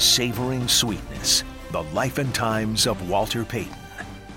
[0.00, 3.76] Savoring Sweetness The Life and Times of Walter Payton.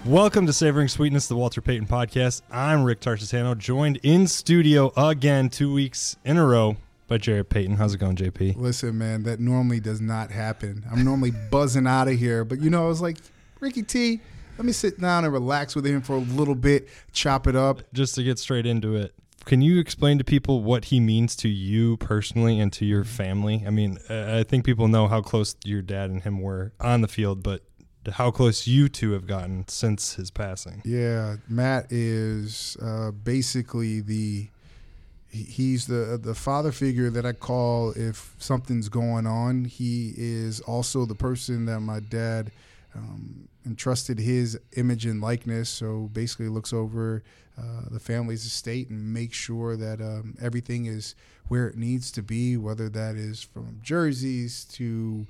[0.06, 2.42] Welcome to Savoring Sweetness, the Walter Payton podcast.
[2.52, 6.76] I'm Rick Tarsitano, joined in studio again two weeks in a row
[7.08, 7.78] by Jarrett Payton.
[7.78, 8.58] How's it going, JP?
[8.58, 10.84] Listen, man, that normally does not happen.
[10.92, 13.20] I'm normally buzzing out of here, but you know, I was like,
[13.62, 14.20] Ricky T,
[14.58, 17.84] let me sit down and relax with him for a little bit, chop it up.
[17.94, 19.14] Just to get straight into it,
[19.46, 23.64] can you explain to people what he means to you personally and to your family?
[23.66, 27.08] I mean, I think people know how close your dad and him were on the
[27.08, 27.62] field, but
[28.12, 30.82] how close you two have gotten since his passing.
[30.86, 34.48] Yeah, Matt is uh, basically the
[35.30, 39.66] he's the the father figure that I call if something's going on.
[39.66, 42.52] He is also the person that my dad
[42.96, 45.70] um, entrusted his image and likeness.
[45.70, 47.24] So basically, looks over
[47.58, 51.16] uh, the family's estate and makes sure that um, everything is
[51.48, 55.28] where it needs to be, whether that is from jerseys to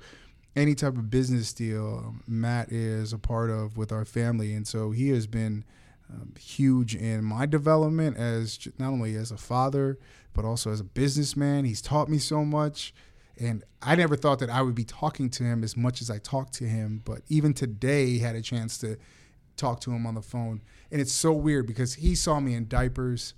[0.56, 2.04] any type of business deal.
[2.06, 5.64] Um, Matt is a part of with our family, and so he has been.
[6.12, 9.98] Um, huge in my development as not only as a father
[10.34, 11.64] but also as a businessman.
[11.64, 12.92] He's taught me so much.
[13.38, 16.18] And I never thought that I would be talking to him as much as I
[16.18, 17.02] talked to him.
[17.04, 18.96] But even today, had a chance to
[19.56, 20.62] talk to him on the phone.
[20.90, 23.34] And it's so weird because he saw me in diapers.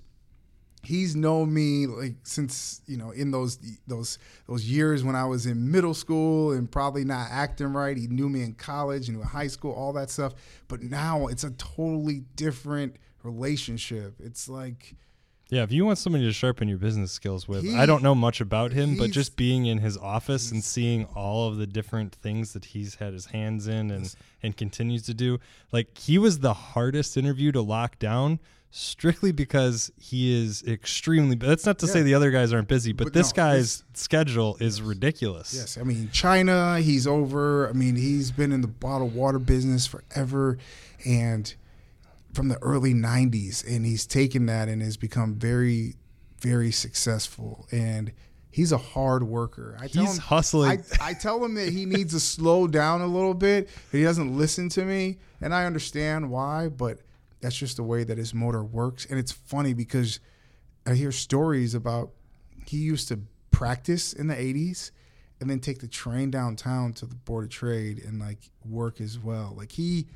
[0.83, 5.45] He's known me like since you know in those those those years when I was
[5.45, 7.97] in middle school and probably not acting right.
[7.97, 10.35] He knew me in college, and in high school, all that stuff.
[10.69, 14.15] But now it's a totally different relationship.
[14.21, 14.95] It's like
[15.49, 18.15] yeah, if you want somebody to sharpen your business skills with, he, I don't know
[18.15, 22.15] much about him, but just being in his office and seeing all of the different
[22.17, 25.39] things that he's had his hands in and and continues to do,
[25.71, 31.65] like he was the hardest interview to lock down strictly because he is extremely that's
[31.65, 31.93] not to yeah.
[31.93, 35.55] say the other guys aren't busy but, but this no, guy's schedule is ridiculous.
[35.55, 37.71] Yes i mean china he's over.
[37.71, 40.59] I mean he's been in the bottled water business forever
[41.07, 41.55] and
[42.37, 45.95] from the early 90s and he's taken that and has become very
[46.43, 47.67] very successful.
[47.73, 48.13] And
[48.51, 49.75] he's a hard worker.
[49.81, 50.83] I tell he's him, hustling.
[51.01, 54.37] I, I, tell him that he needs to slow down a little bit he doesn't
[54.37, 57.01] listen to me and i understand why but
[57.41, 59.07] that's just the way that his motor works.
[59.09, 60.21] And it's funny because
[60.87, 62.11] i hear stories about
[62.67, 63.21] he used to
[63.51, 64.91] practice in the 80s
[65.41, 69.19] and then take the train downtown to the board of trade and like work as
[69.19, 69.55] well.
[69.57, 70.07] Like he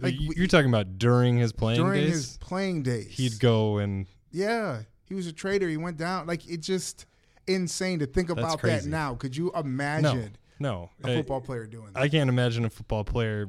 [0.00, 2.12] like you're talking about during his playing days during days?
[2.12, 3.08] his playing days.
[3.10, 5.68] He'd go and yeah, he was a trader.
[5.68, 7.06] He went down like it's just
[7.46, 9.14] insane to think about that now.
[9.14, 10.36] Could you imagine?
[10.60, 11.10] No, no.
[11.12, 12.00] a football player doing that.
[12.00, 13.48] I can't imagine a football player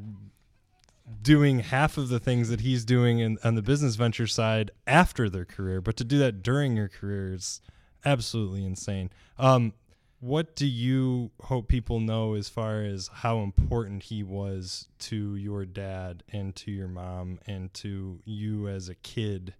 [1.21, 5.29] doing half of the things that he's doing in, on the business venture side after
[5.29, 7.61] their career, but to do that during your career is
[8.05, 9.09] absolutely insane.
[9.37, 9.73] Um,
[10.21, 15.65] what do you hope people know as far as how important he was to your
[15.65, 19.53] dad and to your mom and to you as a kid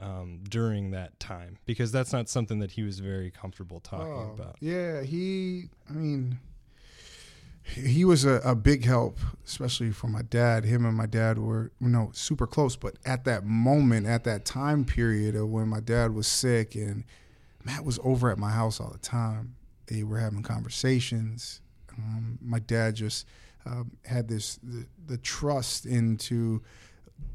[0.00, 1.58] um, during that time?
[1.64, 4.56] Because that's not something that he was very comfortable talking oh, about.
[4.58, 6.40] Yeah, he, I mean,
[7.62, 10.64] he was a, a, big help, especially for my dad.
[10.64, 12.74] Him and my dad were, you know, super close.
[12.74, 17.04] But at that moment, at that time period of when my dad was sick and
[17.62, 19.54] Matt was over at my house all the time
[19.90, 21.60] they were having conversations.
[21.98, 23.26] Um, my dad just
[23.66, 26.62] um, had this the, the, trust into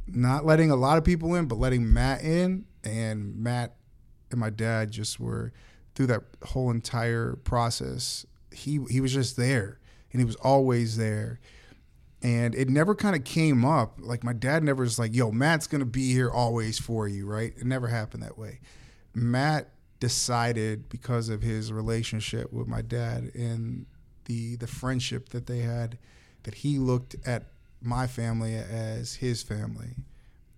[0.07, 2.65] not letting a lot of people in, but letting Matt in.
[2.83, 3.75] And Matt
[4.31, 5.51] and my dad just were
[5.93, 8.25] through that whole entire process.
[8.51, 9.79] He he was just there,
[10.11, 11.39] and he was always there.
[12.23, 13.99] And it never kind of came up.
[13.99, 17.53] Like my dad never was like, "Yo, Matt's gonna be here always for you," right?
[17.55, 18.61] It never happened that way.
[19.13, 19.74] Matt
[20.05, 23.87] decided because of his relationship with my dad and
[24.25, 25.97] the the friendship that they had
[26.43, 27.45] that he looked at
[27.81, 29.95] my family as his family.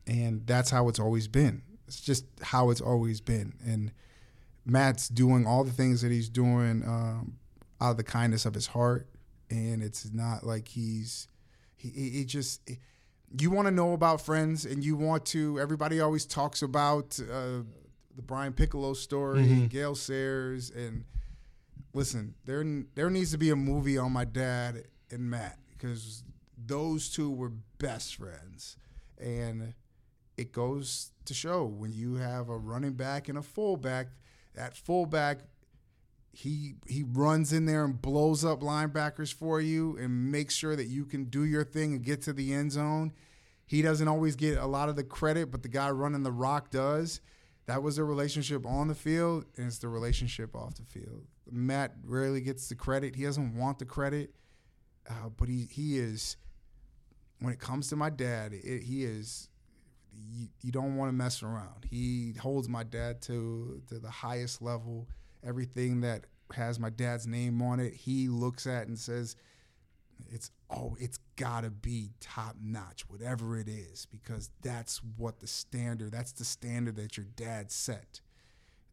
[0.05, 1.61] And that's how it's always been.
[1.87, 3.53] It's just how it's always been.
[3.65, 3.93] And
[4.65, 7.37] matt's doing all the things that he's doing um,
[7.79, 9.07] out of the kindness of his heart.
[9.49, 11.29] And it's not like he's
[11.77, 12.69] he, just
[13.39, 17.61] you want to know about friends and you want to everybody always talks about uh,
[18.17, 19.65] the Brian Piccolo story, mm-hmm.
[19.67, 21.05] Gale Sayers, and
[21.93, 22.65] listen, there
[22.95, 26.23] there needs to be a movie on my dad and Matt because
[26.57, 28.75] those two were best friends,
[29.19, 29.75] and
[30.35, 34.07] it goes to show when you have a running back and a fullback,
[34.55, 35.41] that fullback.
[36.33, 40.85] He he runs in there and blows up linebackers for you and makes sure that
[40.85, 43.13] you can do your thing and get to the end zone.
[43.65, 46.69] He doesn't always get a lot of the credit, but the guy running the rock
[46.69, 47.21] does
[47.67, 51.25] that was the relationship on the field, and it's the relationship off the field.
[51.51, 53.15] Matt rarely gets the credit.
[53.15, 54.33] He doesn't want the credit.
[55.09, 56.37] uh, but he he is.
[57.39, 59.49] When it comes to my dad, it, he is.
[60.11, 61.85] You, you don't want to mess around.
[61.89, 65.07] He holds my dad to to the highest level.
[65.43, 69.35] Everything that has my dad's name on it, he looks at and says,
[70.29, 76.11] "It's oh, it's gotta be top notch, whatever it is, because that's what the standard.
[76.11, 78.21] That's the standard that your dad set."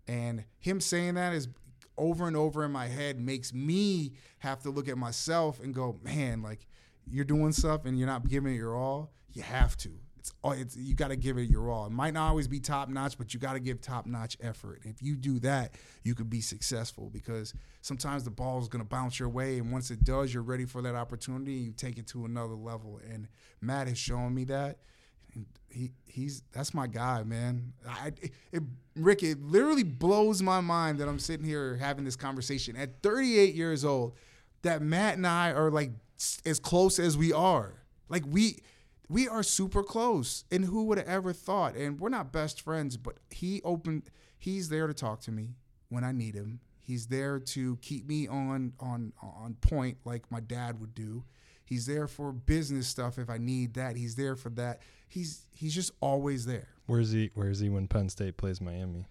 [0.06, 1.48] And him saying that is
[1.96, 5.98] over and over in my head makes me have to look at myself and go,
[6.02, 6.66] man, like
[7.06, 9.12] you're doing stuff and you're not giving it your all.
[9.32, 9.90] You have to.
[10.24, 11.84] It's, uh, it's you got to give it your all.
[11.84, 14.80] It might not always be top notch, but you got to give top notch effort.
[14.84, 18.88] If you do that, you could be successful because sometimes the ball is going to
[18.88, 21.58] bounce your way, and once it does, you're ready for that opportunity.
[21.58, 23.28] And you take it to another level, and
[23.60, 24.78] Matt has shown me that
[25.68, 27.74] he he's that's my guy, man.
[27.86, 28.12] I,
[28.50, 28.62] it,
[28.96, 33.54] Rick, it literally blows my mind that I'm sitting here having this conversation at 38
[33.54, 34.14] years old.
[34.62, 35.90] That Matt and I are like
[36.46, 37.74] as close as we are.
[38.08, 38.60] Like we
[39.08, 40.44] we are super close.
[40.50, 41.76] And who would have ever thought?
[41.76, 44.10] And we're not best friends, but he opened.
[44.38, 45.54] He's there to talk to me
[45.88, 46.60] when I need him.
[46.80, 51.24] He's there to keep me on on on point, like my dad would do.
[51.64, 53.96] He's there for business stuff if I need that.
[53.96, 54.82] He's there for that.
[55.08, 56.68] He's he's just always there.
[56.86, 57.30] Where's he?
[57.34, 59.06] Where's he when Penn State plays Miami?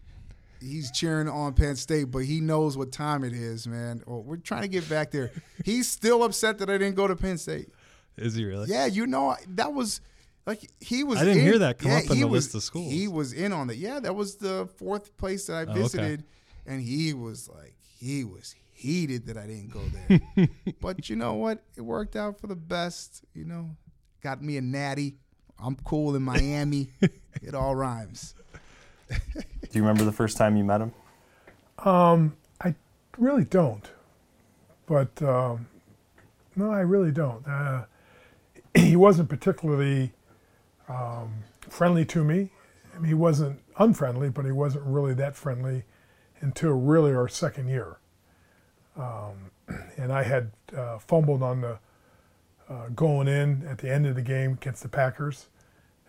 [0.61, 4.01] He's cheering on Penn State, but he knows what time it is, man.
[4.07, 5.31] Oh, we're trying to get back there.
[5.65, 7.69] He's still upset that I didn't go to Penn State.
[8.17, 8.69] Is he really?
[8.69, 10.01] Yeah, you know that was
[10.45, 11.19] like he was.
[11.19, 12.91] I didn't in, hear that come yeah, up on the was, list of schools.
[12.91, 13.77] He was in on it.
[13.77, 15.81] Yeah, that was the fourth place that I Oh, okay.
[15.81, 16.23] visited,
[16.65, 19.81] and he was like, he was heated that I didn't go
[20.35, 20.47] there.
[20.81, 21.63] but you know what?
[21.77, 23.23] It worked out for the best.
[23.33, 23.75] You know,
[24.21, 25.15] got me a natty.
[25.57, 26.89] I'm cool in Miami.
[27.41, 28.35] it all rhymes.
[29.09, 30.93] Do you remember the first time you met him?
[31.79, 32.75] Um, I
[33.17, 33.89] really don't.
[34.85, 35.67] But um,
[36.55, 37.47] no, I really don't.
[37.47, 37.85] Uh,
[38.77, 40.11] he wasn't particularly
[40.89, 42.49] um, friendly to me.
[42.95, 45.83] I mean, he wasn't unfriendly, but he wasn't really that friendly
[46.41, 47.97] until really our second year.
[48.97, 49.51] Um,
[49.97, 51.79] and I had uh, fumbled on the
[52.69, 55.47] uh, going in at the end of the game against the Packers.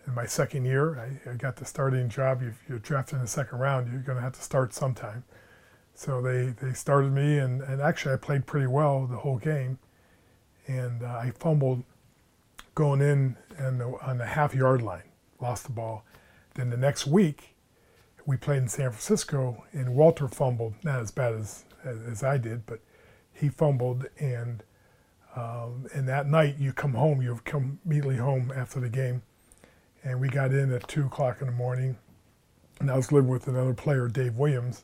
[0.07, 2.41] In my second year, I, I got the starting job.
[2.43, 5.23] If you're drafted in the second round, you're going to have to start sometime.
[5.95, 9.79] So they, they started me, and, and actually I played pretty well the whole game.
[10.67, 11.83] And uh, I fumbled
[12.75, 15.03] going in and on the half yard line,
[15.41, 16.05] lost the ball.
[16.53, 17.55] Then the next week,
[18.25, 22.37] we played in San Francisco, and Walter fumbled, not as bad as, as, as I
[22.37, 22.79] did, but
[23.31, 24.05] he fumbled.
[24.19, 24.63] And,
[25.35, 29.21] um, and that night, you come home, you come immediately home after the game.
[30.03, 31.97] And we got in at 2 o'clock in the morning,
[32.79, 34.83] and I was living with another player, Dave Williams.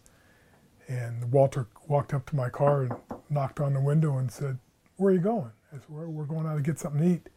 [0.87, 2.93] And Walter walked up to my car and
[3.29, 4.57] knocked on the window and said,
[4.97, 7.29] "Where are you going?" I said, "We're, we're going out to get something to eat."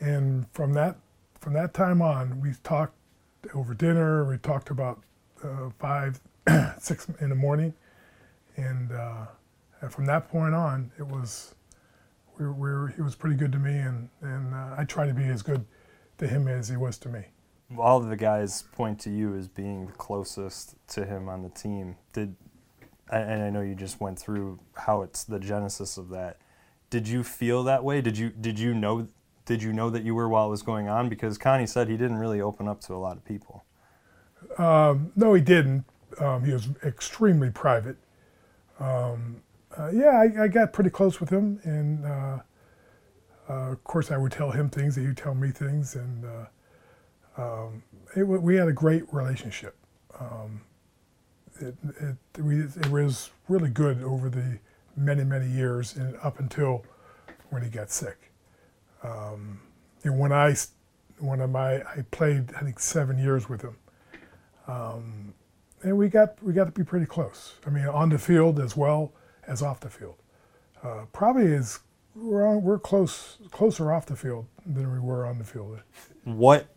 [0.00, 0.96] And from that
[1.40, 2.94] from that time on, we talked
[3.54, 4.24] over dinner.
[4.24, 5.00] We talked about
[5.42, 6.20] uh, five,
[6.78, 7.74] six in the morning,
[8.56, 9.26] and, uh,
[9.80, 11.54] and from that point on, it was
[12.38, 15.08] we were, we were, he was pretty good to me, and and uh, I tried
[15.08, 15.64] to be as good
[16.18, 17.22] to him as he was to me.
[17.76, 21.50] All of the guys point to you as being the closest to him on the
[21.50, 21.96] team.
[22.12, 22.34] Did
[23.10, 26.38] and I know you just went through how it's the genesis of that.
[26.90, 28.00] Did you feel that way?
[28.00, 29.08] Did you did you know
[29.48, 31.08] did you know that you were while it was going on?
[31.08, 33.64] Because Connie said he didn't really open up to a lot of people.
[34.58, 35.86] Um, no, he didn't.
[36.20, 37.96] Um, he was extremely private.
[38.78, 39.40] Um,
[39.76, 42.38] uh, yeah, I, I got pretty close with him, and uh,
[43.48, 47.42] uh, of course, I would tell him things, and he'd tell me things, and uh,
[47.42, 47.82] um,
[48.14, 49.76] it, we had a great relationship.
[50.20, 50.60] Um,
[51.58, 54.58] it, it, we, it was really good over the
[54.94, 56.84] many, many years, and up until
[57.48, 58.27] when he got sick.
[59.02, 59.60] Um,
[60.04, 60.54] and when I,
[61.18, 63.76] when I, I played, I think seven years with him
[64.66, 65.34] Um,
[65.82, 67.54] and we got we got to be pretty close.
[67.66, 69.12] I mean, on the field as well
[69.46, 70.16] as off the field.
[70.82, 71.80] Uh, probably as
[72.14, 75.80] we're on, we're close closer off the field than we were on the field.
[76.24, 76.68] What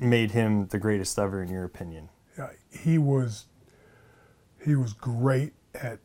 [0.00, 2.08] made him the greatest ever in your opinion?
[2.40, 3.46] Uh, he was
[4.64, 5.98] he was great at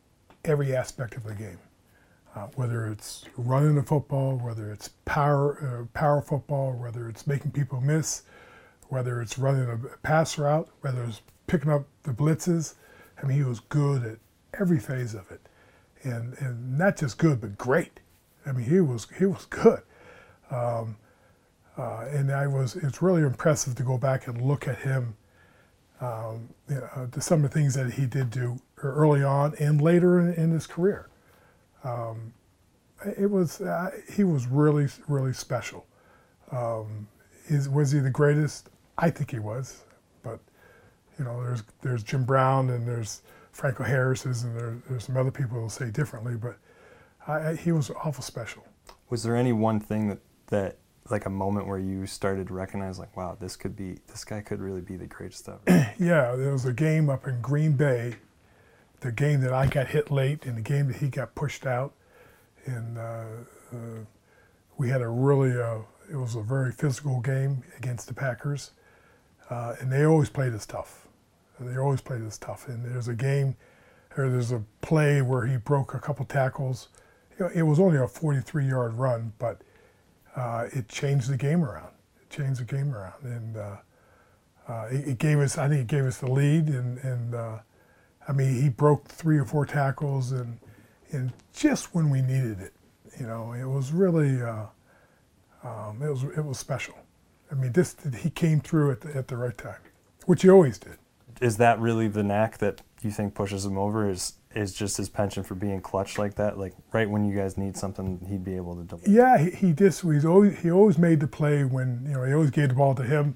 [0.45, 1.59] every aspect of the game.
[2.33, 7.51] Uh, whether it's running the football, whether it's power uh, power football, whether it's making
[7.51, 8.21] people miss,
[8.87, 12.75] whether it's running a pass route, whether it's picking up the blitzes.
[13.21, 14.17] I mean, he was good at
[14.59, 15.41] every phase of it,
[16.03, 17.99] and and not just good, but great.
[18.45, 19.81] I mean, he was he was good.
[20.49, 20.95] Um,
[21.77, 25.15] uh, and I was it's really impressive to go back and look at him.
[25.99, 29.53] Um, you know, uh, to some of the things that he did do early on
[29.59, 31.10] and later in, in his career.
[31.83, 32.33] Um,
[33.17, 35.85] it was uh, he was really really special.
[36.51, 37.07] Um,
[37.47, 38.69] is was he the greatest?
[38.97, 39.83] I think he was,
[40.23, 40.39] but
[41.17, 43.21] you know, there's there's Jim Brown and there's
[43.51, 46.57] Franco Harris's and there, there's some other people who say differently, but
[47.27, 48.63] I, I, he was awful special.
[49.09, 50.77] Was there any one thing that that
[51.09, 54.41] like a moment where you started to recognize like, wow, this could be this guy
[54.41, 55.59] could really be the greatest ever?
[55.99, 58.15] yeah, there was a game up in Green Bay,
[59.01, 61.93] the game that I got hit late, and the game that he got pushed out,
[62.65, 63.25] and uh,
[63.73, 63.75] uh,
[64.77, 65.79] we had a really uh,
[66.09, 68.71] it was a very physical game against the Packers,
[69.49, 71.07] uh, and they always played us tough.
[71.57, 72.67] And they always played us tough.
[72.67, 73.55] And there's a game,
[74.17, 76.89] or there's a play where he broke a couple tackles.
[77.55, 79.61] It was only a 43-yard run, but
[80.35, 81.91] uh, it changed the game around.
[82.21, 85.57] It changed the game around, and uh, it, it, gave us.
[85.57, 87.33] I think it gave us the lead, and and
[88.27, 90.59] I mean he broke three or four tackles, and
[91.11, 92.73] and just when we needed it,
[93.19, 94.65] you know, it was really uh,
[95.63, 96.95] um, it was it was special.
[97.51, 99.81] I mean, this he came through at the, at the right time,
[100.25, 100.97] which he always did.
[101.41, 104.09] Is that really the knack that you think pushes him over?
[104.09, 106.57] Is is just his penchant for being clutch like that?
[106.57, 109.09] Like right when you guys need something, he'd be able to deliver.
[109.09, 112.33] Yeah, he, he just he's always he always made the play when you know he
[112.33, 113.35] always gave the ball to him,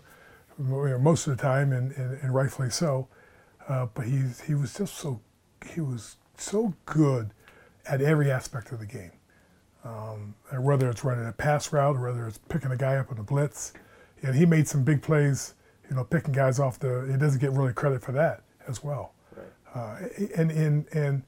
[0.58, 3.08] you know, most of the time, and, and, and rightfully so.
[3.68, 5.20] Uh, but he he was just so
[5.74, 7.32] he was so good
[7.88, 9.12] at every aspect of the game.
[9.84, 13.18] Um, whether it's running a pass route or whether it's picking a guy up on
[13.18, 13.74] the blitz,
[14.24, 15.54] and he made some big plays.
[15.90, 17.08] You know, picking guys off the.
[17.12, 19.14] He doesn't get really credit for that as well.
[19.76, 19.98] Uh,
[20.38, 21.24] and, and, and,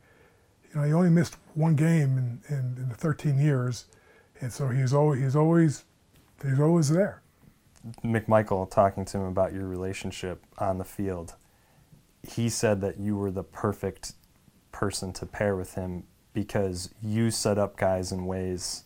[0.73, 3.85] you know, he only missed one game in, in, in, the 13 years.
[4.39, 5.83] And so he's always, he's always,
[6.41, 7.21] he's always there.
[8.03, 11.35] McMichael talking to him about your relationship on the field,
[12.23, 14.13] he said that you were the perfect
[14.71, 18.83] person to pair with him because you set up guys in ways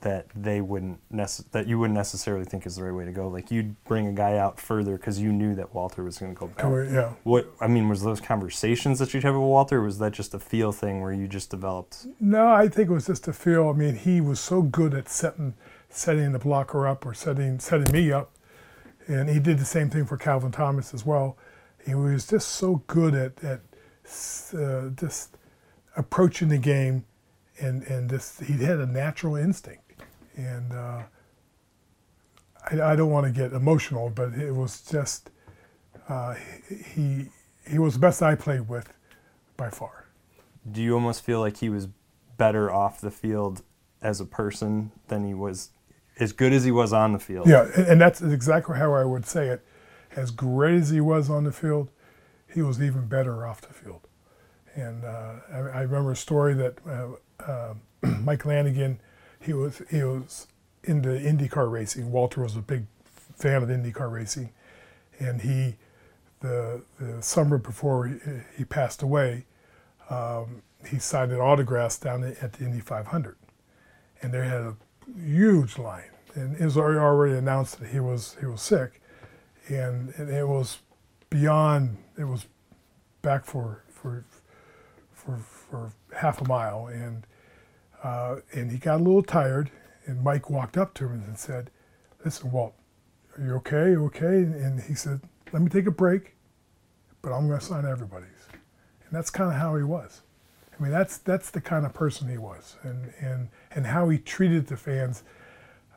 [0.00, 3.28] that they wouldn't nece- that you wouldn't necessarily think is the right way to go.
[3.28, 6.38] Like you'd bring a guy out further because you knew that Walter was going to
[6.38, 6.64] go back.
[6.92, 7.14] Yeah.
[7.24, 10.38] What I mean was those conversations that you'd have with Walter, was that just a
[10.38, 12.06] feel thing where you just developed?
[12.20, 13.68] No, I think it was just a feel.
[13.68, 15.54] I mean, he was so good at setting
[15.88, 18.30] setting the blocker up or setting setting me up,
[19.06, 21.36] and he did the same thing for Calvin Thomas as well.
[21.86, 23.60] He was just so good at at
[24.54, 25.36] uh, just
[25.96, 27.04] approaching the game,
[27.60, 29.86] and and just he had a natural instinct
[30.36, 31.02] and uh,
[32.70, 35.30] I, I, don't want to get emotional, but it was just
[36.08, 36.34] uh,
[36.94, 37.26] he
[37.68, 38.92] he was the best I played with
[39.56, 40.06] by far.
[40.70, 41.88] Do you almost feel like he was
[42.36, 43.62] better off the field
[44.02, 45.70] as a person than he was
[46.18, 47.48] as good as he was on the field?
[47.48, 49.64] Yeah, and, and that's exactly how I would say it.
[50.16, 51.90] As great as he was on the field,
[52.52, 54.08] he was even better off the field.
[54.74, 57.08] And uh, I, I, remember a story that uh,
[57.42, 57.74] uh
[58.22, 58.98] Mike Lanigan
[59.40, 60.48] he was he was
[60.84, 62.10] into IndyCar racing.
[62.10, 64.50] Walter was a big fan of IndyCar racing,
[65.18, 65.76] and he
[66.40, 68.16] the the summer before he,
[68.56, 69.46] he passed away,
[70.10, 73.36] um, he signed an autographs down at the Indy 500,
[74.22, 74.76] and they had a
[75.18, 76.10] huge line.
[76.34, 79.00] And it was already announced that he was he was sick,
[79.68, 80.78] and, it was
[81.30, 81.96] beyond.
[82.18, 82.46] It was
[83.22, 84.24] back for for
[85.12, 87.26] for for half a mile, and
[88.02, 89.70] uh, and he got a little tired,
[90.06, 91.70] and Mike walked up to him and said,
[92.24, 92.74] Listen, Walt,
[93.36, 93.76] are you okay?
[93.76, 94.42] Are you okay?
[94.42, 95.20] And he said,
[95.52, 96.36] Let me take a break,
[97.22, 98.28] but I'm going to sign everybody's.
[98.52, 100.22] And that's kind of how he was.
[100.78, 104.18] I mean, that's that's the kind of person he was, and and and how he
[104.18, 105.22] treated the fans,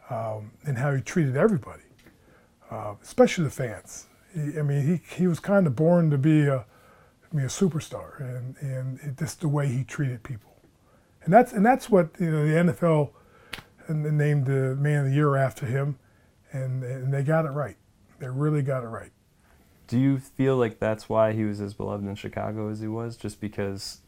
[0.10, 1.84] um, and how he treated everybody,
[2.70, 4.08] uh, especially the fans.
[4.34, 7.50] He, I mean, he he was kind of born to be a, I mean, a
[7.50, 10.50] superstar, and and it, just the way he treated people
[11.24, 13.12] and that's and that's what you know the NFL
[13.88, 15.98] named the Man of the Year after him,
[16.52, 17.78] and and they got it right.
[18.20, 19.12] They really got it right.
[19.88, 23.18] Do you feel like that's why he was as beloved in Chicago as he was,
[23.18, 24.02] just because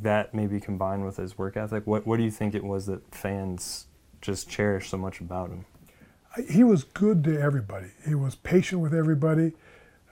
[0.00, 1.86] that maybe combined with his work ethic?
[1.86, 3.86] What what do you think it was that fans
[4.20, 5.64] just cherished so much about him?
[6.48, 7.88] He was good to everybody.
[8.06, 9.52] He was patient with everybody.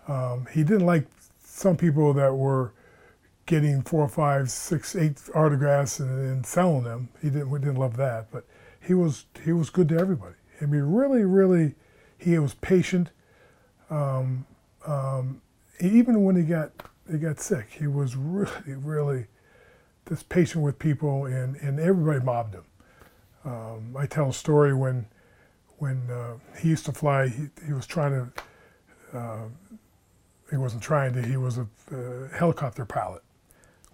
[0.06, 1.06] Um, he didn't like
[1.42, 2.72] some people that were
[3.46, 7.08] getting four, five, six, eight autographs and, and selling them.
[7.22, 8.44] He didn't, we didn't love that, but
[8.80, 10.34] he was he was good to everybody.
[10.60, 11.74] I mean, really, really,
[12.18, 13.10] he was patient.
[13.90, 14.46] Um,
[14.86, 15.40] um,
[15.80, 16.70] even when he got
[17.10, 19.26] he got sick, he was really, really
[20.08, 22.64] just patient with people, and, and everybody mobbed him.
[23.44, 25.06] Um, I tell a story when
[25.80, 27.28] when uh, he used to fly.
[27.28, 29.18] He, he was trying to.
[29.18, 29.44] Uh,
[30.50, 31.22] he wasn't trying to.
[31.22, 33.22] He was a uh, helicopter pilot,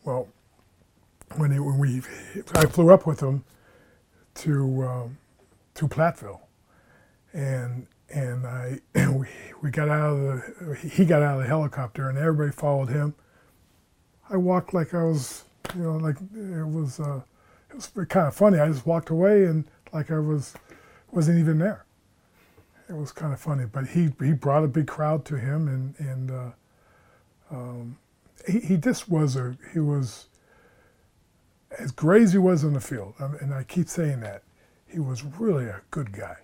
[0.04, 0.28] well,
[1.36, 2.02] when, he, when we,
[2.54, 3.44] I flew up with him,
[4.34, 5.18] to um,
[5.74, 6.40] to Platteville,
[7.32, 9.26] and and I we,
[9.62, 13.14] we got out of the he got out of the helicopter and everybody followed him.
[14.28, 17.22] I walked like I was you know like it was uh,
[17.70, 18.58] it was kind of funny.
[18.58, 20.54] I just walked away and like I was
[21.12, 21.84] wasn't even there.
[22.88, 25.94] It was kind of funny, but he he brought a big crowd to him and
[25.98, 26.50] and uh,
[27.50, 27.98] um,
[28.46, 30.26] he he just was a he was
[31.78, 34.42] as great as he was on the field, um, and I keep saying that
[34.86, 36.36] he was really a good guy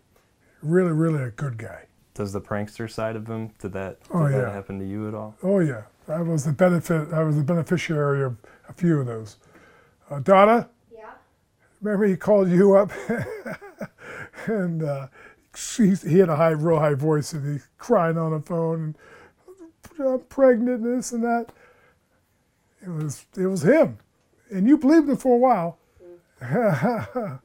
[0.63, 1.87] really, really a good guy.
[2.15, 4.53] Does the prankster side of him did that did Oh, that yeah.
[4.53, 5.35] happen to you at all?
[5.43, 7.13] Oh yeah, I was the benefit.
[7.13, 8.37] I was the beneficiary of
[8.69, 9.39] a few of those.
[10.11, 11.11] Uh, Donna, Yeah.
[11.81, 12.93] remember he called you up,
[14.47, 15.09] and uh,
[15.77, 18.97] he, he had a high, real high voice, and he's crying on the phone,
[19.99, 21.53] and I'm pregnant, this and that.
[22.83, 23.99] It was it was him,
[24.51, 25.79] and you believed him for a while.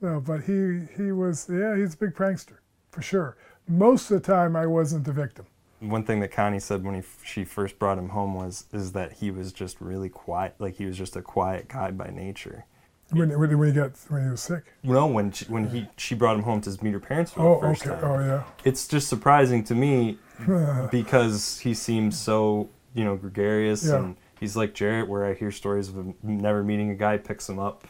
[0.00, 2.58] no, but he he was yeah he's a big prankster
[2.90, 3.36] for sure.
[3.68, 5.46] Most of the time I wasn't the victim.
[5.80, 9.12] One thing that Connie said when he, she first brought him home was is that
[9.12, 12.64] he was just really quiet, like he was just a quiet guy by nature.
[13.12, 14.64] When, when, when he got when he was sick.
[14.82, 17.54] No, when she, when he she brought him home to meet her parents for Oh,
[17.56, 18.00] the first okay.
[18.00, 18.10] time.
[18.10, 18.42] Oh, yeah.
[18.64, 20.18] It's just surprising to me
[20.90, 23.96] because he seems so you know gregarious Yeah.
[23.96, 27.48] and he's like Jarrett, where I hear stories of him never meeting a guy, picks
[27.48, 27.86] him up,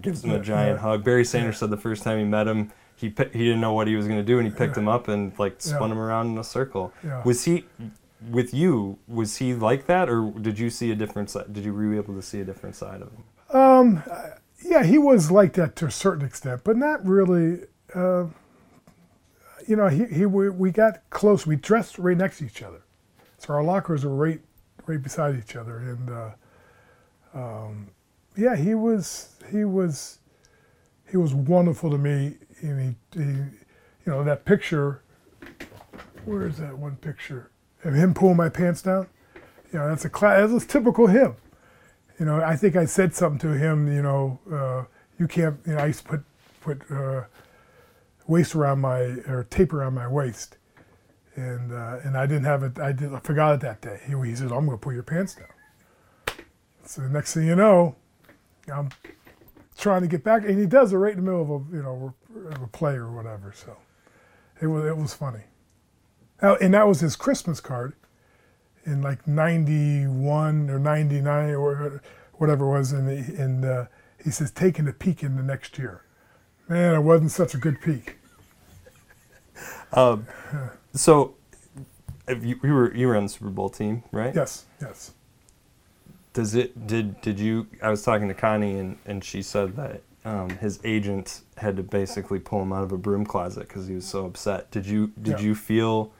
[0.00, 0.82] gives him a giant yeah.
[0.82, 1.04] hug.
[1.04, 3.12] Barry Sanders said the first time he met him, he he
[3.46, 5.60] didn't know what he was going to do, and he picked him up and like
[5.60, 5.96] spun Yeah.
[5.96, 6.92] him around in a circle.
[7.04, 7.22] Yeah.
[7.24, 7.64] Was he?
[8.30, 11.52] With you, was he like that, or did you see a different side?
[11.52, 13.24] Did you were you able to see a different side of him?
[13.52, 14.02] Um,
[14.64, 17.60] yeah, he was like that to a certain extent, but not really.
[17.94, 18.26] Uh,
[19.68, 21.46] you know, he, he we, we got close.
[21.46, 22.82] We dressed right next to each other,
[23.38, 24.40] so our lockers were right
[24.86, 26.30] right beside each other, and uh,
[27.34, 27.88] um,
[28.36, 30.18] yeah, he was he was
[31.10, 32.36] he was wonderful to me.
[32.62, 33.58] And he, he, you
[34.06, 35.02] know, that picture.
[36.24, 37.50] Where is that one picture
[37.84, 39.08] of him pulling my pants down?
[39.72, 40.50] You know, that's a class.
[40.50, 41.34] That's typical him
[42.18, 43.92] you know, I think I said something to him.
[43.92, 44.84] You know, uh,
[45.18, 45.58] you can't.
[45.66, 46.24] You know, I used to put
[46.60, 47.24] put uh,
[48.26, 50.56] waist around my or tape around my waist,
[51.34, 52.78] and uh, and I didn't have it.
[52.78, 53.12] I did.
[53.14, 54.00] I forgot it that day.
[54.06, 56.36] He, he says, "I'm going to pull your pants down."
[56.84, 57.96] So the next thing you know,
[58.72, 58.90] I'm
[59.78, 61.82] trying to get back, and he does it right in the middle of a you
[61.82, 62.14] know
[62.62, 63.52] a play or whatever.
[63.54, 63.76] So
[64.60, 65.44] it was it was funny.
[66.40, 67.94] And that was his Christmas card
[68.84, 72.02] in like 91 or 99 or
[72.34, 73.86] whatever it was and, he, and uh,
[74.22, 76.02] he says taking a peek in the next year
[76.68, 78.18] man it wasn't such a good peek
[79.92, 80.26] Um,
[80.94, 81.34] so,
[82.26, 84.34] if you, you were you were on the Super Bowl team, right?
[84.34, 85.12] yes yes
[86.32, 87.66] Does it did did you?
[87.82, 91.82] I was talking to Connie and and she said that um, his agent had to
[91.82, 94.70] basically pull him out of a broom closet because he was so upset.
[94.70, 95.44] Did you did Yeah.
[95.46, 96.10] you feel?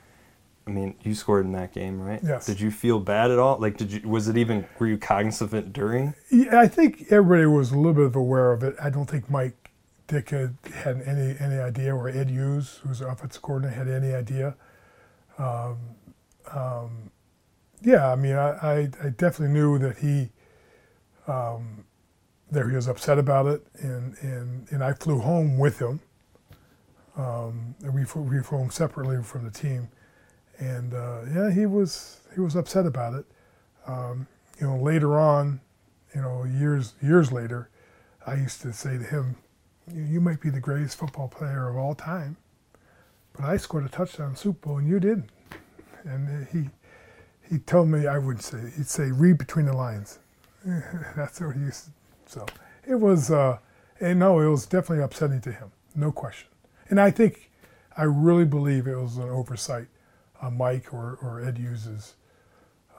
[0.66, 2.20] I mean, you scored in that game, right?
[2.22, 2.46] Yes.
[2.46, 3.58] Did you feel bad at all?
[3.58, 4.08] Like, did you?
[4.08, 4.66] Was it even?
[4.78, 6.14] Were you cognizant of it during?
[6.30, 9.70] yeah, i think everybody was a little bit aware of it i don't think mike
[10.08, 14.14] Ditka had, had any any idea or ed hughes who's the offensive coordinator had any
[14.14, 14.54] idea
[15.38, 15.76] um,
[16.52, 17.10] um,
[17.82, 20.30] yeah i mean I, I, I definitely knew that he
[21.26, 21.84] um,
[22.50, 26.00] that he was upset about it, and and, and I flew home with him.
[27.16, 29.88] Um, and we flew, we flew home separately from the team,
[30.62, 33.26] and uh, yeah, he was he was upset about it.
[33.86, 34.28] Um,
[34.60, 35.60] you know, later on,
[36.14, 37.68] you know, years years later,
[38.26, 39.34] I used to say to him,
[39.92, 42.36] "You, might be the greatest football player of all time,
[43.32, 45.30] but I scored a touchdown Super Bowl and you didn't."
[46.04, 46.70] And he
[47.50, 50.20] he told me I would say he'd say read between the lines.
[51.16, 51.86] That's what he used.
[51.86, 51.90] To,
[52.26, 52.46] so
[52.86, 53.58] it was, uh,
[54.00, 56.48] and no, it was definitely upsetting to him, no question.
[56.88, 57.50] And I think,
[57.96, 59.88] I really believe it was an oversight
[60.42, 62.14] on Mike or, or Ed Hughes.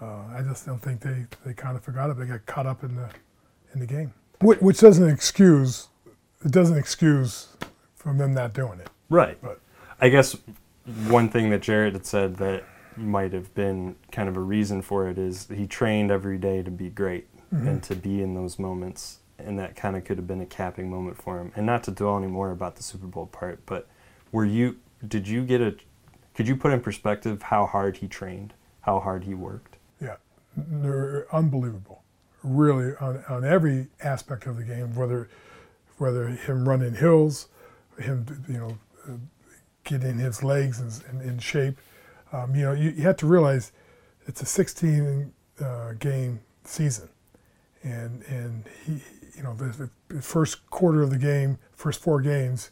[0.01, 2.17] Uh, I just don't think they, they kind of forgot it.
[2.17, 3.09] They got caught up in the
[3.73, 5.87] in the game, which, which doesn't excuse
[6.45, 7.47] it doesn't excuse
[7.95, 8.89] from them not doing it.
[9.09, 9.37] Right.
[9.41, 9.59] But
[9.99, 10.35] I guess
[11.07, 12.63] one thing that Jarrett had said that
[12.97, 16.71] might have been kind of a reason for it is he trained every day to
[16.71, 19.19] be great and to be in those moments.
[19.37, 21.51] And that kind of could have been a capping moment for him.
[21.55, 23.87] And not to dwell any more about the Super Bowl part, but
[24.31, 24.77] were you,
[25.07, 25.75] did you get a,
[26.33, 29.77] could you put in perspective how hard he trained, how hard he worked?
[30.01, 30.15] Yeah,
[30.55, 32.03] they're unbelievable.
[32.43, 35.29] Really, on, on every aspect of the game, whether
[35.97, 37.47] whether him running hills,
[37.97, 39.19] him you know
[39.83, 41.77] getting his legs in, in, in shape.
[42.31, 43.71] Um, you know, you, you have to realize
[44.25, 47.09] it's a 16 uh, game season,
[47.83, 49.01] and and he
[49.35, 52.71] you know, the, the first quarter of the game, first four games,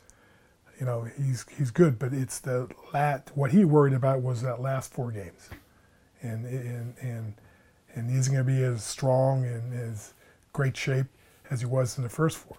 [0.82, 3.30] you know, he's he's good, but it's the lat.
[3.36, 5.48] What he worried about was that last four games,
[6.24, 7.34] and and and
[7.94, 10.16] and he's going to be as strong and as
[10.54, 11.06] great shape
[11.52, 12.58] as he was in the first four.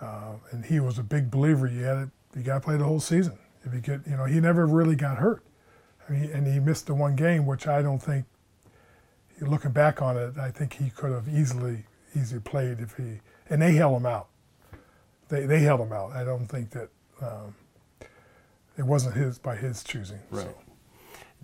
[0.00, 1.66] Uh, and he was a big believer.
[1.66, 3.38] You had you got to play the whole season.
[3.64, 5.42] If you get, you know, he never really got hurt.
[6.08, 8.24] I mean, and he missed the one game, which I don't think.
[9.40, 13.60] Looking back on it, I think he could have easily easily played if he and
[13.60, 14.28] they held him out.
[15.28, 16.12] They they held him out.
[16.12, 16.88] I don't think that
[17.20, 17.54] um,
[18.78, 20.20] it wasn't his by his choosing.
[20.30, 20.46] Right.
[20.46, 20.54] So.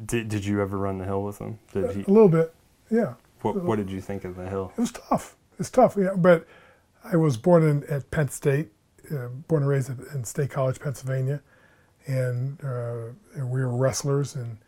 [0.05, 1.59] Did Did you ever run the hill with him?
[1.73, 2.03] Did he?
[2.03, 2.55] A little bit,
[2.91, 3.15] yeah.
[3.43, 4.73] What What did you think of the hill?
[4.77, 5.37] It was tough.
[5.59, 6.15] It's tough, yeah.
[6.17, 6.47] But
[7.05, 8.71] I was born in at Penn State,
[9.11, 11.43] uh, born and raised at, in State College, Pennsylvania,
[12.07, 14.59] and, uh, and we were wrestlers, and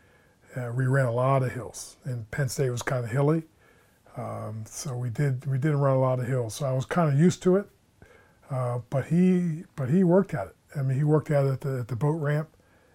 [0.57, 1.97] uh, we ran a lot of hills.
[2.05, 3.45] And Penn State was kind of hilly,
[4.17, 6.55] um, so we did we did run a lot of hills.
[6.55, 7.67] So I was kind of used to it.
[8.51, 10.57] Uh, but he but he worked at it.
[10.77, 12.49] I mean, he worked out at the, at the boat ramp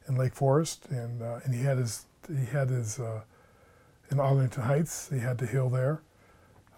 [0.07, 3.21] in Lake Forest, and uh, and he had his he had his uh,
[4.11, 5.09] in Arlington Heights.
[5.09, 6.01] He had the hill there,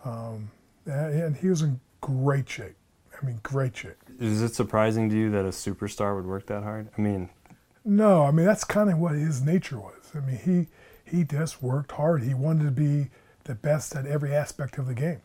[0.06, 0.52] um,
[0.86, 2.76] and, and he was in great shape.
[3.22, 3.98] I mean, great shape.
[4.20, 6.90] Is it surprising to you that a superstar would work that hard?
[6.98, 7.30] I mean,
[7.86, 10.12] No, I mean that's kind of what his nature was.
[10.16, 10.68] I mean, he
[11.18, 12.24] he just worked hard.
[12.24, 13.10] He wanted to be
[13.46, 15.22] the best at every aspect of the game,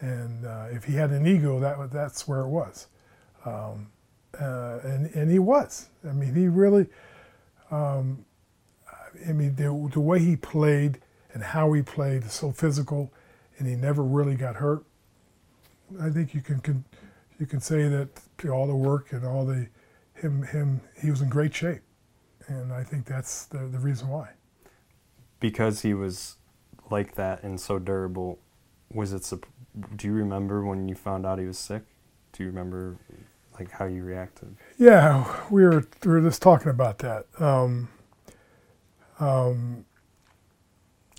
[0.00, 2.86] and uh, if he had an ego, that that's where it was,
[3.44, 3.88] um,
[4.40, 5.88] uh, and and he was.
[6.08, 6.86] I mean, he really.
[7.70, 8.24] Um,
[9.28, 11.00] I mean, the, the way he played
[11.34, 13.12] and how he played is so physical,
[13.58, 14.84] and he never really got hurt.
[16.00, 16.84] I think you can, can
[17.38, 18.08] you can say that
[18.50, 19.68] all the work and all the
[20.14, 21.82] him him he was in great shape,
[22.48, 24.30] and I think that's the the reason why.
[25.40, 26.36] because he was
[26.90, 28.38] like that and so durable,
[28.92, 29.30] was it?
[29.96, 31.82] Do you remember when you found out he was sick?
[32.32, 32.98] Do you remember
[33.58, 34.54] like how you reacted?
[34.78, 37.26] Yeah, we were we were just talking about that.
[37.38, 37.88] Um,
[39.18, 39.84] um,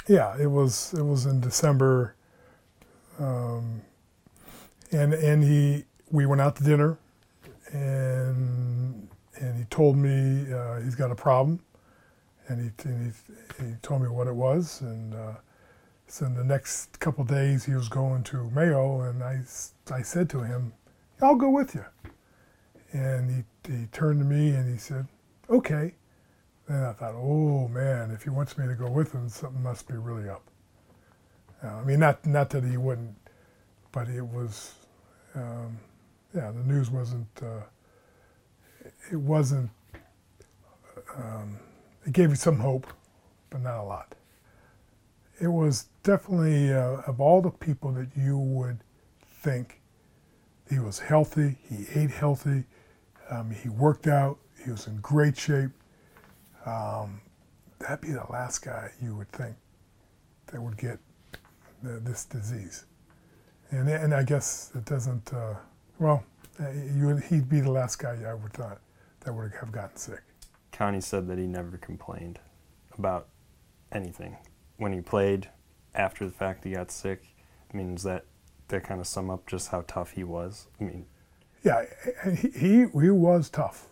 [0.07, 2.15] yeah, it was it was in December,
[3.19, 3.81] um,
[4.91, 6.97] and and he we went out to dinner,
[7.71, 11.59] and and he told me uh, he's got a problem,
[12.47, 13.13] and he and
[13.59, 15.33] he, he told me what it was, and uh,
[16.07, 19.41] so in the next couple days he was going to Mayo, and I
[19.91, 20.73] I said to him,
[21.21, 21.85] I'll go with you.
[22.93, 25.07] And he, he turned to me and he said,
[25.49, 25.93] okay.
[26.67, 29.87] And I thought, oh man, if he wants me to go with him, something must
[29.87, 30.43] be really up.
[31.63, 33.15] Uh, I mean, not, not that he wouldn't,
[33.91, 34.75] but it was,
[35.35, 35.77] um,
[36.35, 37.63] yeah, the news wasn't, uh,
[39.11, 39.69] it wasn't,
[41.15, 41.59] um,
[42.05, 42.87] it gave you some hope,
[43.49, 44.15] but not a lot.
[45.39, 48.79] It was definitely, uh, of all the people that you would
[49.41, 49.81] think
[50.69, 51.57] he was healthy.
[51.67, 52.63] He ate healthy.
[53.31, 54.37] Um, he worked out.
[54.63, 55.71] He was in great shape.
[56.65, 57.21] Um,
[57.79, 59.55] that'd be the last guy you would think
[60.47, 60.99] that would get
[61.81, 62.85] the, this disease.
[63.71, 65.55] And, and I guess it doesn't, uh,
[65.97, 66.23] well,
[66.59, 68.81] uh, you he'd be the last guy I would thought
[69.21, 70.21] that would have gotten sick.
[70.71, 72.39] Connie said that he never complained
[72.97, 73.29] about
[73.91, 74.37] anything
[74.77, 75.49] when he played.
[75.95, 77.23] After the fact, he got sick.
[77.73, 78.25] I mean, does that
[78.67, 80.67] that kind of sum up just how tough he was?
[80.79, 81.05] I mean,
[81.63, 81.85] Yeah,
[82.35, 83.87] he, he he was tough.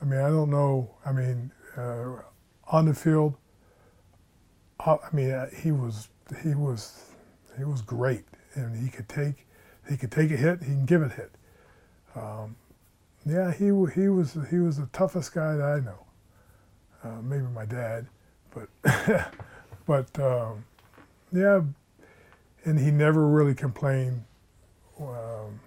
[0.00, 0.90] I mean, I don't know.
[1.04, 2.22] I mean, uh,
[2.68, 3.34] on the field,
[4.80, 6.08] uh, I mean, uh, he was
[6.42, 7.04] he was
[7.56, 9.46] he was great, and he could take
[9.88, 10.60] he could take a hit.
[10.60, 11.32] He can give a hit.
[12.14, 12.56] Um,
[13.26, 16.06] yeah, he he was he was the toughest guy that I know.
[17.02, 18.06] Uh, maybe my dad,
[18.54, 18.68] but
[19.86, 20.64] but um,
[21.32, 21.62] yeah,
[22.64, 24.24] and he never really complained.
[25.00, 25.60] Um,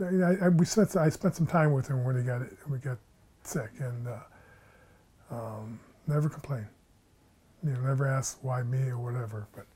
[0.00, 2.98] I, I, we spent I spent some time with him when he got we got
[3.42, 6.66] sick, and uh, um, never complained.
[7.64, 9.46] You know, never asked why me or whatever.
[9.54, 9.66] But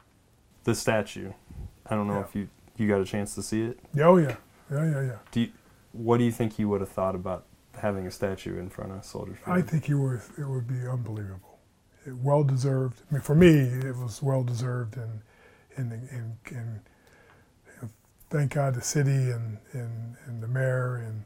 [0.64, 1.32] the statue.
[1.86, 2.24] I don't know Yeah.
[2.24, 3.78] if you you got a chance to see it.
[3.94, 4.36] yeah, oh yeah,
[4.70, 5.18] yeah, yeah, yeah.
[5.32, 5.48] Do you,
[5.92, 7.44] what do you think he would have thought about
[7.78, 9.58] having a statue in front of Soldier Field?
[9.58, 10.28] I think he was.
[10.38, 11.58] It would be unbelievable.
[12.06, 13.02] It, well deserved.
[13.10, 15.20] I mean, for me, it was well deserved, and
[15.76, 16.80] and and, and
[18.30, 21.24] thank God the city and, and, and the mayor and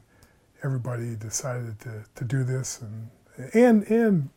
[0.63, 3.09] everybody decided to, to do this, and
[3.53, 4.29] and and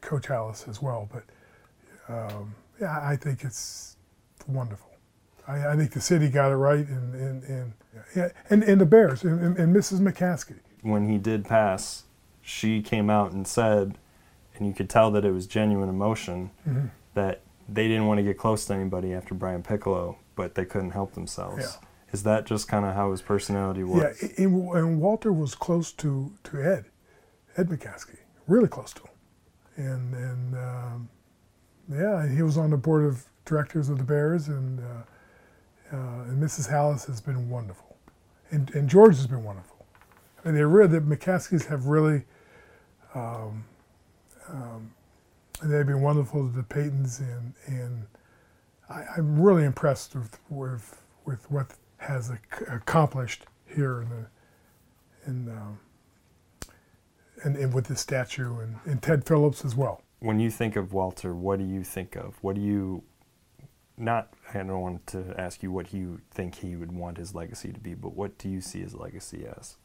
[0.00, 1.08] Coach Alice as well.
[1.12, 1.24] But
[2.12, 3.96] um, yeah, I think it's
[4.46, 4.90] wonderful.
[5.46, 7.72] I, I think the city got it right, and and and
[8.14, 10.00] yeah, and, and the Bears and, and, and Mrs.
[10.00, 10.58] McCaskey.
[10.82, 12.04] when he did pass,
[12.42, 13.96] she came out and said,
[14.56, 16.50] and you could tell that it was genuine emotion,
[17.14, 20.90] that they didn't want to get close to anybody after Brian Piccolo, but they couldn't
[20.90, 21.78] help themselves.
[22.12, 24.16] Is that just kind of how his personality was?
[24.22, 26.86] Yeah, and, and Walter was close to, to Ed,
[27.56, 29.10] Ed McCaskey, really close to him.
[29.76, 31.08] And, and um,
[31.92, 36.42] yeah, he was on the board of directors of the Bears, and, uh, uh, and
[36.42, 36.70] Mrs.
[36.70, 37.96] Hallis has been wonderful.
[38.50, 39.86] And, and George has been wonderful.
[40.44, 42.22] And they're really, the McCaskeys have really,
[43.14, 43.64] um,
[44.48, 44.92] um,
[45.62, 48.06] they've been wonderful to the Paytons, and, and
[48.88, 54.26] I, I'm really impressed with, with, with what has ac- accomplished here in the
[55.26, 55.78] in um,
[57.42, 60.02] and, and with this statue and, and Ted Phillips as well.
[60.20, 62.36] When you think of Walter, what do you think of?
[62.40, 63.02] What do you
[63.96, 64.32] not?
[64.54, 67.80] I don't want to ask you what you think he would want his legacy to
[67.80, 69.76] be, but what do you see his legacy as?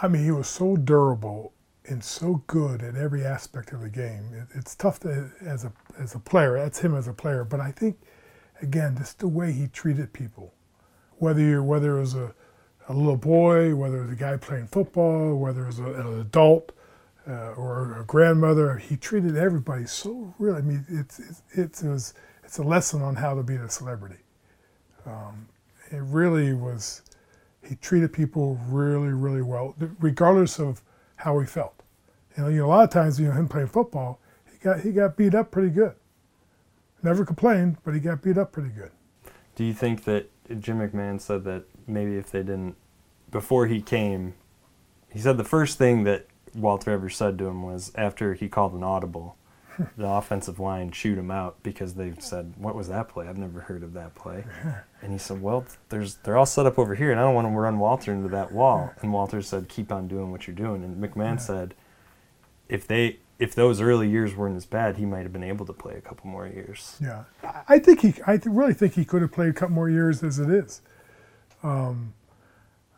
[0.00, 1.52] I mean, he was so durable
[1.86, 4.28] and so good at every aspect of the game.
[4.32, 6.58] It, it's tough to, as a as a player.
[6.58, 7.98] That's him as a player, but I think
[8.60, 10.54] again, just the way he treated people,
[11.18, 12.34] whether you're, whether it was a,
[12.88, 16.20] a little boy, whether it was a guy playing football, whether it was a, an
[16.20, 16.72] adult
[17.28, 20.58] uh, or a grandmother, he treated everybody so really.
[20.58, 21.20] I mean, it's
[21.52, 24.22] it's it was it's a lesson on how to be a celebrity.
[25.04, 25.48] Um,
[25.90, 27.02] it really was.
[27.66, 30.82] He treated people really, really well, regardless of
[31.16, 31.82] how he felt.
[32.36, 35.16] You know, a lot of times, you know, him playing football, he got he got
[35.16, 35.94] beat up pretty good.
[37.02, 38.90] Never complained, but he got beat up pretty good.
[39.54, 40.30] Do you think that
[40.60, 42.76] Jim McMahon said that maybe if they didn't,
[43.30, 44.34] before he came,
[45.10, 48.72] he said the first thing that Walter ever said to him was after he called
[48.74, 49.36] an audible,
[49.96, 53.28] the offensive line chewed him out because they said, "What was that play?
[53.28, 54.44] I've never heard of that play."
[55.00, 57.46] And he said, "Well, there's they're all set up over here, and I don't want
[57.46, 60.82] to run Walter into that wall." And Walter said, "Keep on doing what you're doing."
[60.82, 61.74] And McMahon said,
[62.68, 65.72] "If they if those early years weren't as bad, he might have been able to
[65.72, 67.24] play a couple more years." Yeah,
[67.68, 68.14] I- think he.
[68.26, 70.82] I really think he could have played a couple more years as it is.
[71.62, 72.14] Um,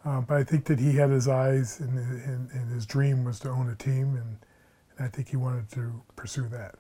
[0.05, 3.39] uh, but I think that he had his eyes, and, and, and his dream was
[3.41, 4.39] to own a team, and,
[4.97, 6.77] and I think he wanted to pursue that.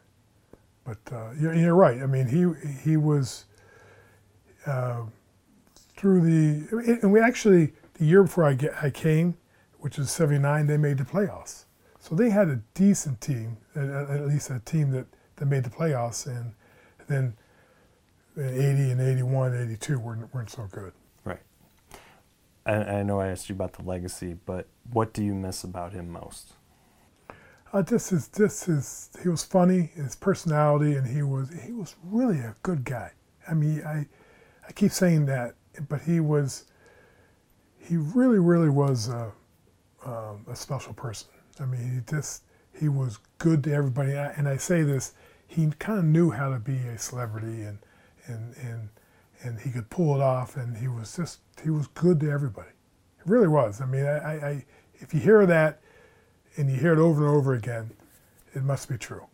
[0.84, 2.02] But uh, you're, you're right.
[2.02, 2.46] I mean, he
[2.82, 3.44] he was
[4.66, 5.02] uh,
[5.96, 9.36] through the, and we actually the year before I get I came,
[9.78, 11.64] which was '79, they made the playoffs.
[12.00, 15.70] So they had a decent team, at, at least a team that, that made the
[15.70, 16.54] playoffs, and
[17.06, 17.36] then
[18.36, 20.92] 80 and 81, 82 weren't, weren't so good.
[21.24, 21.40] Right.
[22.64, 25.92] I, I know I asked you about the legacy, but what do you miss about
[25.92, 26.54] him most?
[27.72, 31.94] Uh, this is this is he was funny, his personality, and he was he was
[32.02, 33.12] really a good guy.
[33.48, 34.08] I mean, I
[34.66, 35.54] I keep saying that,
[35.88, 36.64] but he was
[37.78, 39.30] he really really was a,
[40.04, 41.28] um, a special person.
[41.60, 42.42] I mean, he just
[42.78, 45.12] he was good to everybody, and I, and I say this,
[45.46, 47.78] he kind of knew how to be a celebrity, and
[48.26, 48.88] and and
[49.42, 52.70] and he could pull it off, and he was just he was good to everybody.
[53.18, 53.80] It really was.
[53.80, 55.80] I mean, I, I, if you hear that
[56.56, 57.90] and you hear it over and over again,
[58.54, 59.26] it must be true.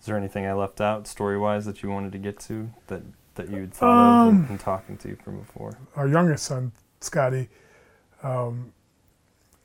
[0.00, 3.02] Is there anything I left out story wise that you wanted to get to that
[3.34, 5.78] that you'd thought of in, in talking to you from before?
[5.96, 7.48] Our youngest son, Scotty,
[8.22, 8.72] um,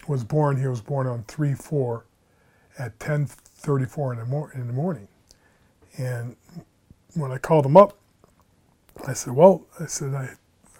[0.08, 0.58] was born.
[0.58, 2.06] He was born on three four
[2.78, 5.08] at ten thirty four in the mor- in the morning,
[5.98, 6.36] and
[7.16, 7.98] when I called him up,
[9.08, 10.30] I said, "Well, I said I,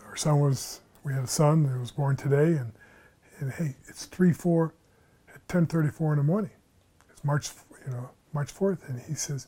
[0.06, 2.74] our son was we had a son that was born today, and
[3.40, 4.74] and hey, it's three four
[5.34, 6.52] at ten thirty four in the morning.
[7.12, 7.50] It's March,
[7.86, 9.48] you know, March fourth, and he says."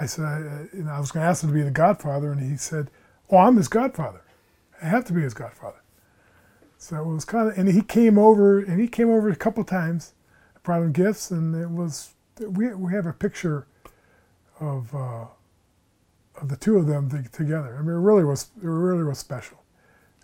[0.00, 2.40] I said, I, know, I was going to ask him to be the godfather, and
[2.40, 2.88] he said,
[3.30, 4.22] "Oh, I'm his godfather.
[4.80, 5.80] I have to be his godfather."
[6.80, 9.64] So it was kind of, and he came over, and he came over a couple
[9.64, 10.12] times,
[10.62, 13.66] brought him gifts, and it was, we we have a picture
[14.60, 15.24] of uh,
[16.40, 17.76] of the two of them t- together.
[17.76, 19.58] I mean, it really was, it really was special.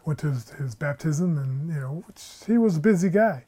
[0.06, 3.44] Went to his, his baptism, and you know, which, he was a busy guy,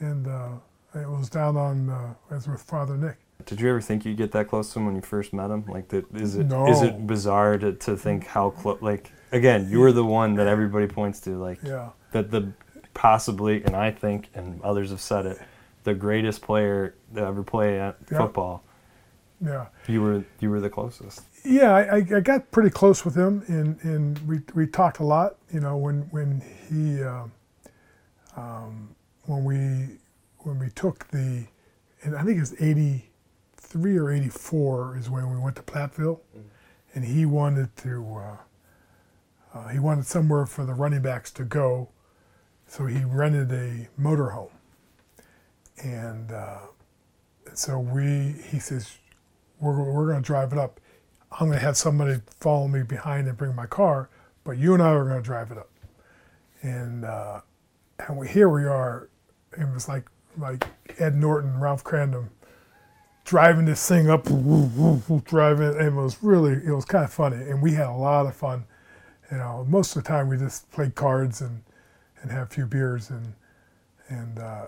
[0.00, 0.48] and uh,
[0.94, 3.16] it was down on, uh, as with Father Nick.
[3.46, 5.64] Did you ever think you'd get that close to him when you first met him?
[5.68, 6.66] Like, that, is it is No.
[6.82, 8.82] it bizarre to, to think how close?
[8.82, 11.90] Like, again, you were the one that everybody points to, like Yeah.
[12.16, 12.52] That the
[12.94, 15.38] possibly, and I think, and others have said it,
[15.84, 18.18] the greatest player to ever play at Yeah.
[18.18, 18.62] football.
[19.44, 19.66] Yeah.
[19.86, 21.20] You were you were the closest.
[21.44, 25.36] Yeah, I, I got pretty close with him, and, and we, we talked a lot.
[25.52, 27.32] You know, when when he um,
[28.36, 28.94] um,
[29.26, 29.98] when we
[30.38, 31.46] when we took the,
[32.02, 33.10] and I think it's eighty
[33.56, 36.20] three or eighty four is when we went to Platteville,
[36.94, 38.36] and he wanted to uh,
[39.58, 41.90] uh, he wanted somewhere for the running backs to go,
[42.66, 44.50] so he rented a motorhome,
[45.82, 46.58] and uh,
[47.54, 48.98] so we he says
[49.60, 50.80] we're, we're going to drive it up.
[51.32, 54.08] I'm going to have somebody follow me behind and bring my car,
[54.44, 55.70] but you and I are going to drive it up.
[56.62, 57.40] And uh,
[58.06, 59.08] and we, here we are.
[59.56, 60.66] It was like like
[60.98, 62.28] Ed Norton, Ralph Kramden,
[63.24, 64.24] driving this thing up,
[65.24, 65.68] driving.
[65.68, 68.34] And it was really it was kind of funny, and we had a lot of
[68.34, 68.64] fun.
[69.30, 71.62] You know, most of the time we just played cards and
[72.28, 73.34] and had a few beers and
[74.08, 74.38] and.
[74.38, 74.66] Uh,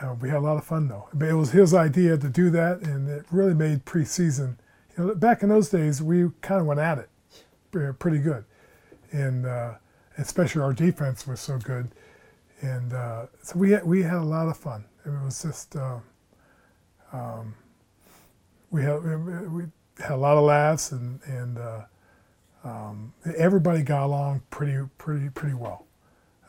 [0.00, 1.08] uh, we had a lot of fun though.
[1.12, 4.56] But it was his idea to do that, and it really made preseason.
[4.96, 7.08] You know, back in those days, we kind of went at it
[7.98, 8.44] pretty good,
[9.12, 9.74] and uh,
[10.16, 11.88] especially our defense was so good,
[12.60, 14.84] and uh, so we had, we had a lot of fun.
[15.04, 15.98] It was just uh,
[17.12, 17.54] um,
[18.70, 19.02] we had
[19.50, 19.64] we
[19.98, 21.82] had a lot of laughs, and and uh,
[22.64, 25.87] um, everybody got along pretty pretty pretty well.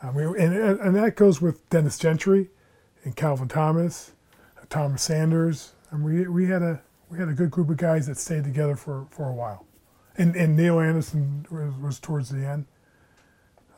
[0.02, 2.50] I mean, and and that goes with Dennis Gentry
[3.04, 4.12] and Calvin Thomas,
[4.70, 8.18] Thomas Sanders, and we we had a we had a good group of guys that
[8.18, 9.66] stayed together for, for a while,
[10.18, 12.66] and and Neal Anderson was, was towards the end.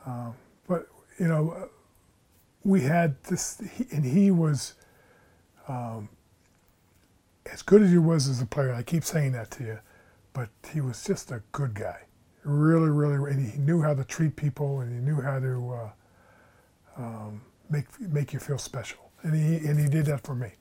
[0.06, 0.34] Um,
[0.68, 0.86] but
[1.18, 1.68] you know,
[2.62, 4.74] we had this, and he was
[5.66, 6.08] um,
[7.50, 8.72] as good as he was as a player.
[8.72, 9.78] I keep saying that to you,
[10.32, 12.02] but he was just a good guy,
[12.44, 15.90] really, really, and he knew how to treat people, and he knew how to uh,
[16.96, 20.52] um, make make you feel special and he and he did that for me.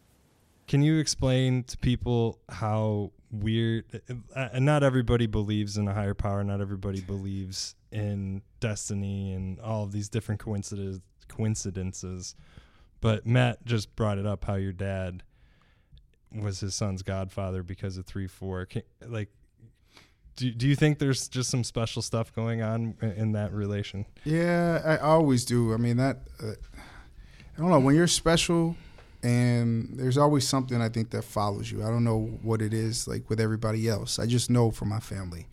[0.67, 3.85] Can you explain to people how weird?
[4.09, 6.43] Uh, and not everybody believes in a higher power.
[6.43, 11.01] Not everybody believes in destiny and all of these different coincidences.
[11.27, 12.35] Coincidences,
[12.99, 15.23] but Matt just brought it up how your dad
[16.33, 18.65] was his son's godfather because of three four.
[18.65, 19.29] Can, like,
[20.41, 24.05] do do you think there's just some special stuff going on in that relation?
[24.23, 25.73] Yeah, I always do.
[25.73, 26.21] I mean that.
[26.41, 26.53] Uh,
[27.55, 28.75] I don't know when you're special,
[29.21, 31.83] and there's always something I think that follows you.
[31.83, 34.17] I don't know what it is like with everybody else.
[34.17, 35.47] I just know for my family,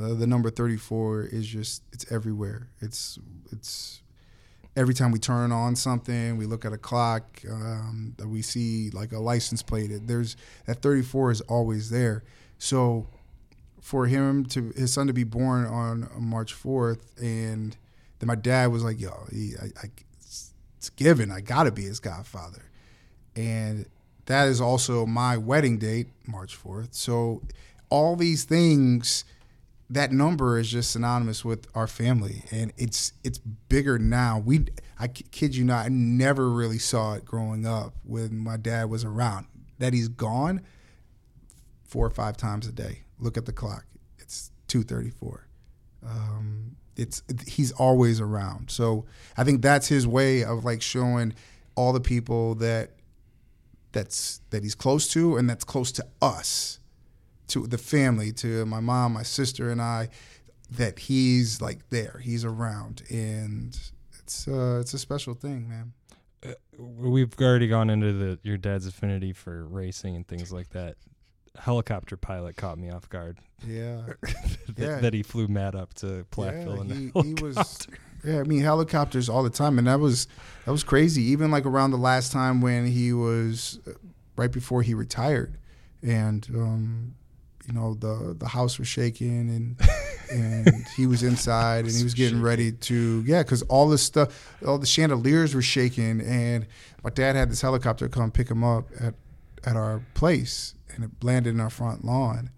[0.00, 2.70] uh, the number 34 is just it's everywhere.
[2.80, 3.18] It's
[3.52, 4.02] it's
[4.74, 8.90] every time we turn on something, we look at a clock, um, that we see
[8.90, 9.92] like a license plate.
[10.08, 12.24] There's that 34 is always there.
[12.58, 13.06] So
[13.84, 17.76] for him to his son to be born on March 4th, and
[18.18, 19.90] then my dad was like, "Yo, he, I, I,
[20.84, 21.30] it's given.
[21.30, 22.70] I got to be his godfather.
[23.34, 23.86] And
[24.26, 26.94] that is also my wedding date, March 4th.
[26.94, 27.42] So
[27.88, 29.24] all these things
[29.88, 34.42] that number is just synonymous with our family and it's it's bigger now.
[34.44, 34.66] We
[34.98, 39.04] I kid you not, I never really saw it growing up when my dad was
[39.04, 39.46] around.
[39.78, 40.62] That he's gone
[41.82, 43.03] four or five times a day.
[43.18, 43.84] Look at the clock.
[44.18, 45.46] It's 2:34.
[46.06, 48.70] Um, it's he's always around.
[48.70, 51.34] So I think that's his way of like showing
[51.74, 52.90] all the people that
[53.92, 56.80] that's that he's close to and that's close to us,
[57.48, 60.08] to the family, to my mom, my sister, and I,
[60.70, 63.78] that he's like there, he's around, and
[64.18, 65.92] it's uh, it's a special thing, man.
[66.46, 70.96] Uh, we've already gone into the your dad's affinity for racing and things like that
[71.58, 73.38] helicopter pilot caught me off guard.
[73.66, 75.00] Yeah, that, yeah.
[75.00, 76.88] that he flew Matt up to Platteville.
[76.88, 77.86] Yeah, he, he, was.
[78.24, 80.26] Yeah, I mean helicopters all the time, and that was
[80.64, 81.22] that was crazy.
[81.22, 83.92] Even like around the last time when he was uh,
[84.36, 85.58] right before he retired,
[86.02, 87.14] and um,
[87.66, 89.80] you know the the house was shaking and
[90.30, 94.54] and he was inside and he was getting ready to yeah because all this stuff
[94.66, 96.66] all the chandeliers were shaking and
[97.02, 99.14] my dad had this helicopter come pick him up at
[99.64, 102.50] at our place and it landed in our front lawn.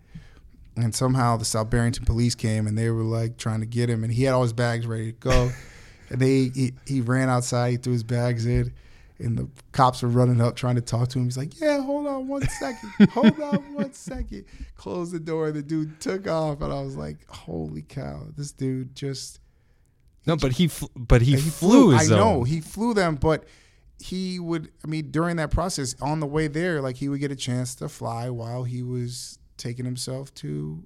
[0.77, 4.05] And somehow the South Barrington police came and they were like trying to get him,
[4.05, 5.51] and he had all his bags ready to go.
[6.11, 8.73] and they he, he ran outside, he threw his bags in,
[9.19, 11.25] and the cops were running up trying to talk to him.
[11.25, 14.45] He's like, "Yeah, hold on one second, hold on one second.
[14.77, 15.51] Closed the door.
[15.53, 18.25] The dude took off, and I was like, "Holy cow!
[18.37, 19.41] This dude just."
[20.27, 21.97] No, but he fl- but he, he flew.
[21.97, 23.45] flew I know he flew them, but
[24.07, 27.31] he would i mean during that process on the way there like he would get
[27.33, 30.85] a chance to fly while he was taking himself to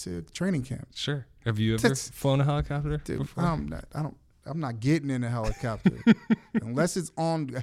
[0.00, 0.88] to training camp.
[0.94, 1.26] Sure.
[1.44, 3.44] Have you ever That's, flown a helicopter dude, before?
[3.44, 6.02] I'm not, i don't i'm not getting in a helicopter.
[6.62, 7.62] Unless it's on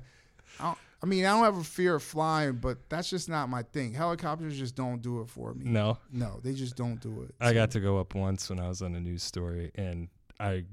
[0.59, 3.63] I, I mean i don't have a fear of flying but that's just not my
[3.63, 3.93] thing.
[3.93, 5.69] Helicopters just don't do it for me.
[5.69, 5.97] No?
[6.11, 7.35] No they just don't do it.
[7.41, 7.53] I so.
[7.55, 10.63] got to go up once when i was on a news story and i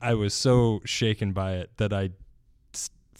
[0.00, 2.10] i was so shaken by it that i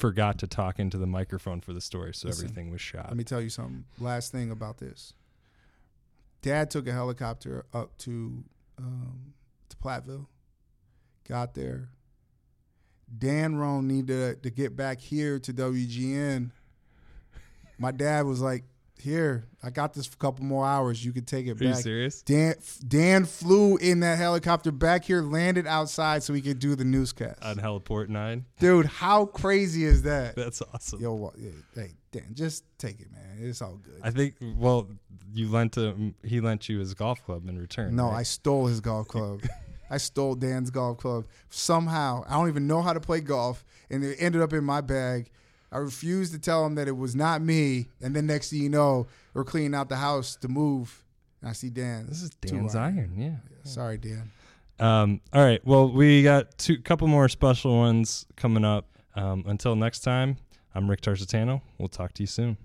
[0.01, 3.07] forgot to talk into the microphone for the story, so Listen, everything was shot.
[3.09, 3.85] Let me tell you something.
[3.99, 5.13] Last thing about this.
[6.43, 8.43] Dad took a helicopter up to
[8.79, 9.35] um,
[9.69, 10.27] to Platteville.
[11.29, 11.91] Got there.
[13.17, 16.51] Dan Roan needed to get back here to WGN.
[17.79, 18.65] My dad was like,
[19.01, 21.05] here, I got this for a couple more hours.
[21.05, 22.23] You could take it Are you serious?
[22.23, 22.55] Dan
[22.87, 27.43] Dan flew in that helicopter back here, landed outside so he could do the newscast.
[27.43, 28.45] On Heliport Nine.
[28.59, 30.37] Dude, how crazy is that?
[30.37, 31.01] That's awesome.
[31.01, 33.39] Yo, yeah, hey Dan, just take it, man.
[33.41, 34.01] It's all good.
[34.03, 34.35] I think.
[34.41, 34.89] Well,
[35.33, 36.15] you lent him.
[36.25, 37.95] He lent you his golf club in return.
[37.95, 39.43] no, I stole his golf club.
[39.91, 42.25] I stole Dan's golf club somehow.
[42.29, 45.31] I don't even know how to play golf, and it ended up in my bag.
[45.73, 48.69] I refused to tell him that it was not me, and then next thing you
[48.69, 51.05] know, we're cleaning out the house to move.
[51.41, 52.07] And I see Dan.
[52.09, 53.13] This is Two Dan's iron.
[53.17, 53.37] Yeah.
[53.65, 54.31] Sorry, Dan.
[54.79, 55.65] Um, all right.
[55.65, 58.87] Well, we got two couple more special ones coming up.
[59.15, 60.37] Um, until next time,
[60.75, 61.61] I'm Rick Tarsitano.
[61.79, 62.57] We'll talk to you soon.